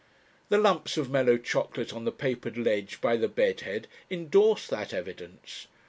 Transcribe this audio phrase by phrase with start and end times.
[0.49, 4.95] The lumps of mellow chocolate on the papered ledge by the bed head indorsed that
[4.95, 5.67] evidence.